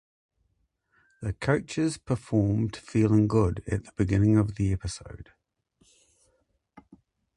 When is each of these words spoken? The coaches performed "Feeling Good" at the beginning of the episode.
The 1.21 1.33
coaches 1.33 1.99
performed 1.99 2.75
"Feeling 2.75 3.27
Good" 3.27 3.61
at 3.67 3.83
the 3.85 3.91
beginning 3.95 4.35
of 4.35 4.55
the 4.55 4.73
episode. 4.73 5.29